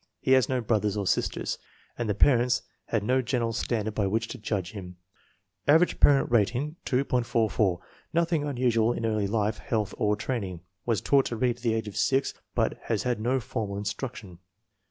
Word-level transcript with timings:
He 0.19 0.31
has 0.31 0.49
no 0.49 0.61
brothers 0.61 0.97
or 0.97 1.05
sisters, 1.05 1.59
and 1.95 2.09
the 2.09 2.15
parents 2.15 2.63
had 2.85 3.03
no 3.03 3.21
general 3.21 3.53
standard 3.53 3.93
by 3.93 4.07
which 4.07 4.27
to 4.29 4.39
judge 4.39 4.71
him. 4.71 4.95
Average 5.67 5.99
parent 5.99 6.31
rating, 6.31 6.75
2.44. 6.87 7.77
Nothing 8.11 8.43
unusual 8.43 8.93
in 8.93 9.05
early 9.05 9.27
life, 9.27 9.59
health, 9.59 9.93
or 9.99 10.15
training. 10.15 10.61
Was 10.87 11.01
taught 11.01 11.25
to 11.25 11.35
read 11.35 11.57
at 11.57 11.61
the 11.61 11.75
age 11.75 11.87
of 11.87 11.95
6, 11.97 12.33
but 12.55 12.79
has 12.85 13.03
had 13.03 13.19
no 13.21 13.39
formal 13.39 13.77
instruction. 13.77 14.39